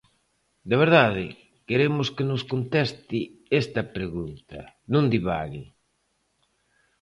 [0.69, 1.25] De verdade,
[1.67, 3.19] queremos que nos conteste
[3.61, 4.59] esta pregunta;
[4.93, 5.63] non divague.